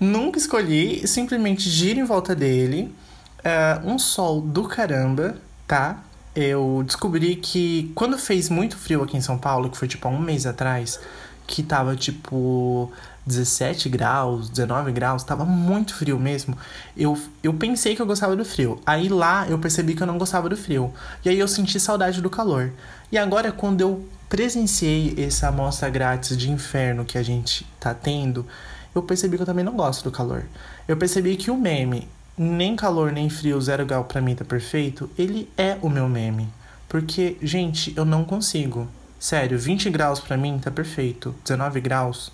nunca 0.00 0.38
escolhi, 0.38 1.06
simplesmente 1.06 1.68
giro 1.68 2.00
em 2.00 2.04
volta 2.04 2.34
dele. 2.34 2.94
É 3.44 3.80
um 3.84 3.98
sol 3.98 4.40
do 4.40 4.64
caramba, 4.64 5.36
tá? 5.66 6.02
Eu 6.34 6.82
descobri 6.86 7.36
que 7.36 7.90
quando 7.94 8.16
fez 8.16 8.48
muito 8.48 8.76
frio 8.76 9.02
aqui 9.02 9.16
em 9.16 9.20
São 9.20 9.38
Paulo, 9.38 9.70
que 9.70 9.76
foi 9.76 9.88
tipo 9.88 10.06
há 10.08 10.10
um 10.10 10.18
mês 10.18 10.46
atrás, 10.46 11.00
que 11.50 11.64
tava 11.64 11.96
tipo 11.96 12.92
17 13.26 13.88
graus, 13.88 14.48
19 14.48 14.92
graus, 14.92 15.24
tava 15.24 15.44
muito 15.44 15.92
frio 15.96 16.16
mesmo. 16.16 16.56
Eu, 16.96 17.18
eu 17.42 17.52
pensei 17.52 17.96
que 17.96 18.00
eu 18.00 18.06
gostava 18.06 18.36
do 18.36 18.44
frio. 18.44 18.80
Aí 18.86 19.08
lá 19.08 19.48
eu 19.48 19.58
percebi 19.58 19.96
que 19.96 20.02
eu 20.02 20.06
não 20.06 20.16
gostava 20.16 20.48
do 20.48 20.56
frio. 20.56 20.94
E 21.24 21.28
aí 21.28 21.38
eu 21.38 21.48
senti 21.48 21.80
saudade 21.80 22.22
do 22.22 22.30
calor. 22.30 22.72
E 23.10 23.18
agora, 23.18 23.50
quando 23.50 23.80
eu 23.80 24.08
presenciei 24.28 25.16
essa 25.18 25.48
amostra 25.48 25.90
grátis 25.90 26.36
de 26.36 26.52
inferno 26.52 27.04
que 27.04 27.18
a 27.18 27.22
gente 27.22 27.66
tá 27.80 27.92
tendo, 27.92 28.46
eu 28.94 29.02
percebi 29.02 29.36
que 29.36 29.42
eu 29.42 29.46
também 29.46 29.64
não 29.64 29.74
gosto 29.74 30.04
do 30.04 30.12
calor. 30.12 30.44
Eu 30.86 30.96
percebi 30.96 31.34
que 31.34 31.50
o 31.50 31.56
meme, 31.56 32.08
nem 32.38 32.76
calor 32.76 33.10
nem 33.10 33.28
frio, 33.28 33.60
zero 33.60 33.84
grau 33.84 34.04
pra 34.04 34.20
mim 34.20 34.36
tá 34.36 34.44
perfeito, 34.44 35.10
ele 35.18 35.50
é 35.56 35.76
o 35.82 35.90
meu 35.90 36.08
meme. 36.08 36.48
Porque, 36.88 37.36
gente, 37.42 37.92
eu 37.96 38.04
não 38.04 38.24
consigo. 38.24 38.88
Sério, 39.20 39.58
20 39.58 39.90
graus 39.90 40.18
para 40.18 40.34
mim 40.38 40.58
tá 40.58 40.70
perfeito. 40.70 41.34
19 41.44 41.78
graus, 41.82 42.32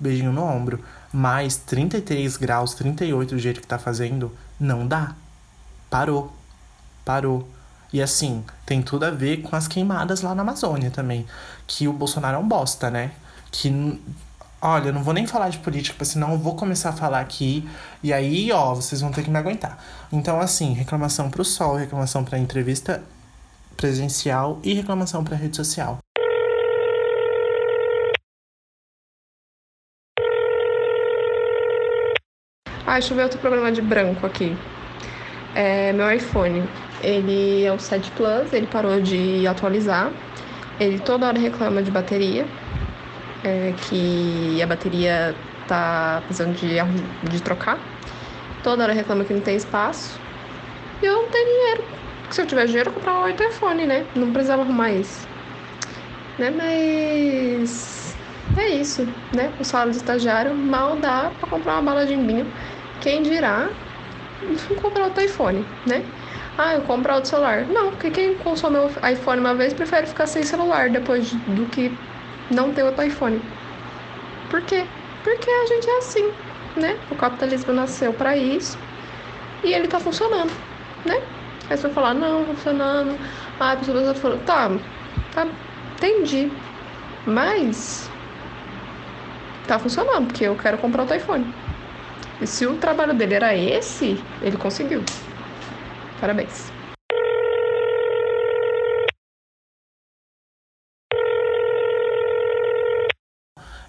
beijinho 0.00 0.32
no 0.32 0.42
ombro. 0.42 0.82
Mas 1.12 1.58
33 1.58 2.38
graus, 2.38 2.72
38 2.72 3.34
do 3.34 3.38
jeito 3.38 3.60
que 3.60 3.66
tá 3.66 3.78
fazendo, 3.78 4.32
não 4.58 4.88
dá. 4.88 5.14
Parou. 5.90 6.32
Parou. 7.04 7.46
E 7.92 8.00
assim, 8.00 8.42
tem 8.64 8.80
tudo 8.80 9.04
a 9.04 9.10
ver 9.10 9.42
com 9.42 9.54
as 9.54 9.68
queimadas 9.68 10.22
lá 10.22 10.34
na 10.34 10.40
Amazônia 10.40 10.90
também. 10.90 11.26
Que 11.66 11.86
o 11.86 11.92
Bolsonaro 11.92 12.36
é 12.36 12.40
um 12.40 12.48
bosta, 12.48 12.90
né? 12.90 13.10
Que. 13.50 14.00
Olha, 14.62 14.88
eu 14.88 14.92
não 14.94 15.02
vou 15.02 15.12
nem 15.12 15.26
falar 15.26 15.50
de 15.50 15.58
política, 15.58 16.02
senão 16.02 16.32
eu 16.32 16.38
vou 16.38 16.56
começar 16.56 16.90
a 16.90 16.92
falar 16.94 17.20
aqui. 17.20 17.68
E 18.02 18.10
aí, 18.10 18.50
ó, 18.52 18.74
vocês 18.74 19.02
vão 19.02 19.10
ter 19.10 19.22
que 19.22 19.28
me 19.28 19.36
aguentar. 19.36 19.78
Então, 20.10 20.40
assim, 20.40 20.72
reclamação 20.72 21.28
pro 21.28 21.44
sol, 21.44 21.76
reclamação 21.76 22.24
pra 22.24 22.38
entrevista 22.38 23.02
presencial 23.76 24.60
e 24.62 24.72
reclamação 24.72 25.22
pra 25.24 25.36
rede 25.36 25.56
social. 25.56 25.98
Ah, 32.92 32.98
deixa 32.98 33.14
eu 33.14 33.16
ver 33.16 33.22
outro 33.22 33.38
problema 33.38 33.72
de 33.72 33.80
branco 33.80 34.26
aqui. 34.26 34.54
É, 35.54 35.94
meu 35.94 36.12
iPhone, 36.12 36.62
ele 37.02 37.64
é 37.64 37.72
o 37.72 37.78
7 37.78 38.10
Plus, 38.10 38.52
ele 38.52 38.66
parou 38.66 39.00
de 39.00 39.46
atualizar. 39.46 40.12
Ele 40.78 40.98
toda 40.98 41.26
hora 41.26 41.38
reclama 41.38 41.82
de 41.82 41.90
bateria, 41.90 42.44
é, 43.42 43.72
que 43.88 44.60
a 44.62 44.66
bateria 44.66 45.34
tá 45.66 46.20
precisando 46.26 46.54
de, 46.54 46.76
de 47.30 47.40
trocar. 47.40 47.78
Toda 48.62 48.82
hora 48.82 48.92
reclama 48.92 49.24
que 49.24 49.32
não 49.32 49.40
tem 49.40 49.56
espaço. 49.56 50.20
E 51.02 51.06
eu 51.06 51.14
não 51.14 51.30
tenho 51.30 51.46
dinheiro. 51.46 51.84
Se 52.28 52.42
eu 52.42 52.46
tiver 52.46 52.66
dinheiro, 52.66 52.92
eu 52.94 53.10
um 53.10 53.26
outro 53.26 53.48
iPhone, 53.48 53.86
né? 53.86 54.04
Não 54.14 54.30
precisava 54.30 54.60
arrumar 54.60 54.92
isso. 54.92 55.26
Né? 56.38 56.50
Mas 56.50 58.14
é 58.54 58.68
isso, 58.68 59.08
né? 59.34 59.50
O 59.58 59.64
salário 59.64 59.92
de 59.92 59.96
estagiário 59.96 60.54
mal 60.54 60.96
dá 60.96 61.30
para 61.40 61.48
comprar 61.48 61.72
uma 61.72 61.82
bala 61.82 62.04
de 62.04 62.12
embinho 62.12 62.52
quem 63.02 63.20
dirá 63.20 63.68
comprar 64.80 65.04
outro 65.04 65.22
iPhone, 65.22 65.66
né? 65.84 66.04
Ah, 66.56 66.74
eu 66.74 66.82
comprar 66.82 67.16
outro 67.16 67.30
celular. 67.30 67.66
Não, 67.66 67.90
porque 67.90 68.10
quem 68.10 68.34
consome 68.34 68.78
o 68.78 68.88
iPhone 69.06 69.40
uma 69.40 69.54
vez 69.54 69.74
prefere 69.74 70.06
ficar 70.06 70.26
sem 70.26 70.44
celular 70.44 70.88
depois 70.88 71.32
do 71.32 71.66
que 71.66 71.92
não 72.50 72.72
ter 72.72 72.84
outro 72.84 73.04
iPhone. 73.04 73.42
Por 74.48 74.62
quê? 74.62 74.86
Porque 75.24 75.50
a 75.50 75.66
gente 75.66 75.88
é 75.88 75.98
assim, 75.98 76.30
né? 76.76 76.96
O 77.10 77.16
capitalismo 77.16 77.72
nasceu 77.72 78.12
para 78.12 78.36
isso 78.36 78.78
e 79.64 79.72
ele 79.72 79.88
tá 79.88 79.98
funcionando, 79.98 80.52
né? 81.04 81.20
Aí 81.68 81.76
você 81.76 81.82
vai 81.84 81.92
falar, 81.92 82.14
não, 82.14 82.44
tá 82.44 82.54
funcionando. 82.54 83.18
Ah, 83.58 83.72
a 83.72 83.76
pessoa 83.76 84.14
tá 84.14 84.20
falando, 84.20 84.44
tá, 84.44 84.70
tá, 85.34 85.46
entendi. 85.96 86.50
Mas 87.24 88.10
tá 89.66 89.78
funcionando, 89.78 90.26
porque 90.26 90.44
eu 90.44 90.54
quero 90.56 90.78
comprar 90.78 91.02
outro 91.02 91.16
iPhone. 91.16 91.46
E 92.40 92.46
se 92.46 92.66
o 92.66 92.76
trabalho 92.76 93.14
dele 93.14 93.34
era 93.34 93.54
esse, 93.54 94.16
ele 94.40 94.56
conseguiu. 94.56 95.02
Parabéns. 96.20 96.72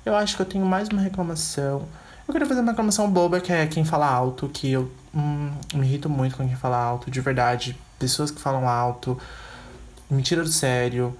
Eu 0.05 0.15
acho 0.15 0.35
que 0.35 0.41
eu 0.41 0.45
tenho 0.45 0.65
mais 0.65 0.89
uma 0.89 1.01
reclamação. 1.01 1.87
Eu 2.27 2.33
queria 2.33 2.47
fazer 2.47 2.59
uma 2.59 2.71
reclamação 2.71 3.09
boba, 3.09 3.39
que 3.39 3.51
é 3.53 3.65
quem 3.67 3.85
fala 3.85 4.05
alto, 4.05 4.49
que 4.49 4.71
eu 4.71 4.91
hum, 5.15 5.51
me 5.73 5.85
irrito 5.85 6.09
muito 6.09 6.35
com 6.35 6.45
quem 6.45 6.55
fala 6.55 6.77
alto, 6.77 7.09
de 7.09 7.21
verdade. 7.21 7.77
Pessoas 7.97 8.29
que 8.29 8.41
falam 8.41 8.67
alto, 8.67 9.17
me 10.09 10.21
tira 10.21 10.43
do 10.43 10.49
sério. 10.49 11.17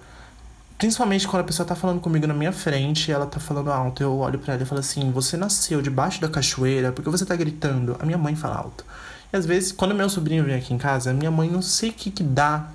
Principalmente 0.84 1.26
quando 1.26 1.44
a 1.44 1.46
pessoa 1.46 1.66
tá 1.66 1.76
falando 1.76 2.02
comigo 2.02 2.28
na 2.28 2.34
minha 2.34 2.52
frente 2.52 3.08
e 3.08 3.14
ela 3.14 3.26
tá 3.26 3.40
falando 3.40 3.72
alto. 3.72 4.04
Eu 4.04 4.18
olho 4.18 4.38
para 4.38 4.56
ela 4.56 4.64
e 4.64 4.66
falo 4.66 4.82
assim: 4.82 5.14
Você 5.14 5.38
nasceu 5.38 5.82
debaixo 5.82 6.20
da 6.20 6.28
cachoeira 6.28 6.92
porque 6.92 7.10
você 7.10 7.26
tá 7.26 7.38
gritando. 7.38 7.96
A 8.02 8.06
minha 8.06 8.18
mãe 8.18 8.36
fala 8.36 8.58
alto. 8.58 8.86
E 9.32 9.38
às 9.38 9.46
vezes, 9.46 9.72
quando 9.72 9.96
meu 9.96 10.10
sobrinho 10.10 10.44
vem 10.44 10.56
aqui 10.56 10.74
em 10.74 10.78
casa, 10.78 11.12
a 11.12 11.14
minha 11.14 11.32
mãe 11.32 11.50
não 11.50 11.62
sei 11.62 11.90
o 11.90 11.94
que 11.94 12.12
que 12.12 12.22
dá. 12.22 12.68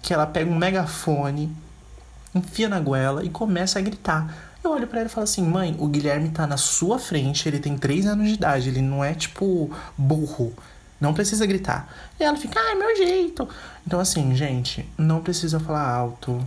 Que 0.00 0.14
ela 0.14 0.26
pega 0.26 0.50
um 0.50 0.56
megafone 0.56 1.54
enfia 2.34 2.66
na 2.66 2.80
goela 2.80 3.22
e 3.22 3.28
começa 3.28 3.78
a 3.78 3.82
gritar. 3.82 4.34
Eu 4.64 4.70
olho 4.70 4.86
para 4.86 5.00
ela 5.00 5.08
e 5.10 5.12
falo 5.12 5.24
assim: 5.24 5.42
mãe, 5.42 5.76
o 5.78 5.86
Guilherme 5.86 6.30
tá 6.30 6.46
na 6.46 6.56
sua 6.56 6.98
frente, 6.98 7.46
ele 7.46 7.58
tem 7.58 7.76
3 7.76 8.06
anos 8.06 8.26
de 8.26 8.32
idade, 8.32 8.70
ele 8.70 8.80
não 8.80 9.04
é 9.04 9.12
tipo 9.12 9.70
burro. 9.98 10.54
Não 10.98 11.12
precisa 11.12 11.44
gritar. 11.44 11.92
E 12.18 12.24
ela 12.24 12.38
fica, 12.38 12.58
ah, 12.58 12.72
é 12.72 12.74
meu 12.74 12.96
jeito. 12.96 13.46
Então, 13.86 14.00
assim, 14.00 14.34
gente, 14.34 14.88
não 14.96 15.20
precisa 15.20 15.60
falar 15.60 15.86
alto. 15.86 16.42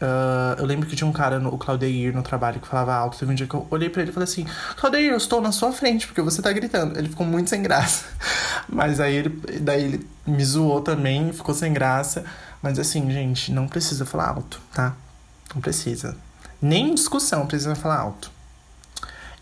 Uh, 0.00 0.54
eu 0.58 0.64
lembro 0.64 0.88
que 0.88 0.94
tinha 0.94 1.08
um 1.08 1.12
cara, 1.12 1.40
no, 1.40 1.52
o 1.52 1.58
Claudeir, 1.58 2.14
no 2.14 2.22
trabalho, 2.22 2.60
que 2.60 2.68
falava 2.68 2.94
alto. 2.94 3.18
Teve 3.18 3.32
um 3.32 3.34
dia 3.34 3.46
que 3.46 3.54
eu 3.54 3.66
olhei 3.70 3.90
pra 3.90 4.02
ele 4.02 4.10
e 4.10 4.14
falei 4.14 4.28
assim: 4.28 4.46
Claudeir, 4.76 5.10
eu 5.10 5.16
estou 5.16 5.40
na 5.40 5.50
sua 5.50 5.72
frente, 5.72 6.06
porque 6.06 6.22
você 6.22 6.40
tá 6.40 6.52
gritando. 6.52 6.96
Ele 6.96 7.08
ficou 7.08 7.26
muito 7.26 7.50
sem 7.50 7.62
graça. 7.62 8.04
Mas 8.68 9.00
aí 9.00 9.16
ele, 9.16 9.28
daí 9.60 9.82
ele 9.82 10.06
me 10.26 10.44
zoou 10.44 10.80
também, 10.80 11.32
ficou 11.32 11.54
sem 11.54 11.72
graça. 11.72 12.24
Mas 12.62 12.78
assim, 12.78 13.10
gente, 13.10 13.52
não 13.52 13.66
precisa 13.66 14.04
falar 14.04 14.28
alto, 14.28 14.60
tá? 14.72 14.94
Não 15.54 15.60
precisa. 15.60 16.16
Nem 16.60 16.90
em 16.90 16.94
discussão 16.94 17.46
precisa 17.46 17.74
falar 17.74 17.98
alto. 17.98 18.30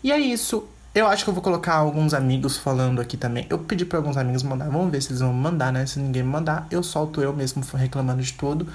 E 0.03 0.11
é 0.11 0.19
isso. 0.19 0.67
Eu 0.93 1.07
acho 1.07 1.23
que 1.23 1.29
eu 1.29 1.33
vou 1.33 1.43
colocar 1.43 1.75
alguns 1.75 2.13
amigos 2.15 2.57
falando 2.57 2.99
aqui 2.99 3.17
também. 3.17 3.45
Eu 3.49 3.59
pedi 3.59 3.85
para 3.85 3.99
alguns 3.99 4.17
amigos 4.17 4.41
mandar. 4.41 4.69
Vamos 4.69 4.91
ver 4.91 5.01
se 5.01 5.09
eles 5.09 5.21
vão 5.21 5.33
mandar, 5.33 5.71
né? 5.71 5.85
Se 5.85 5.99
ninguém 5.99 6.23
mandar, 6.23 6.65
eu 6.71 6.81
solto 6.81 7.21
eu 7.21 7.31
mesmo 7.33 7.63
reclamando 7.75 8.23
de 8.23 8.33
tudo. 8.33 8.67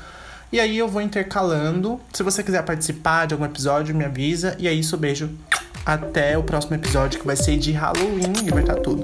E 0.53 0.61
aí 0.61 0.77
eu 0.77 0.87
vou 0.87 1.01
intercalando. 1.01 1.99
Se 2.13 2.23
você 2.23 2.43
quiser 2.43 2.63
participar 2.63 3.27
de 3.27 3.33
algum 3.33 3.47
episódio, 3.47 3.95
me 3.95 4.05
avisa. 4.05 4.55
E 4.59 4.69
é 4.69 4.73
isso, 4.73 4.99
beijo. 4.99 5.31
Até 5.85 6.37
o 6.37 6.43
próximo 6.43 6.75
episódio 6.75 7.19
que 7.19 7.27
vai 7.27 7.37
ser 7.37 7.57
de 7.57 7.73
Halloween. 7.73 8.33
Libertar 8.45 8.77
tudo. 8.77 9.03